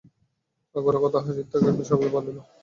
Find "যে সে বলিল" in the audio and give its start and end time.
1.77-2.37